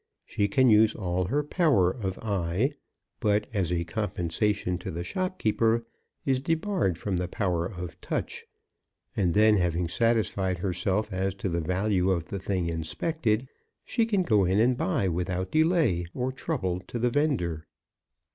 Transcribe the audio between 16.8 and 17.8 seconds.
to the vendor.